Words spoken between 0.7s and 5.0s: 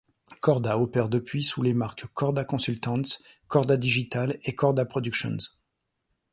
opère depuis sous les marques Korda Consultants, Korda Digital et Korda